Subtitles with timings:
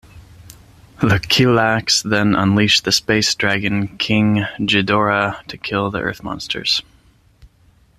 [1.03, 6.81] The Kilaaks then unleash the space dragon King Ghidorah to kill the Earth monsters.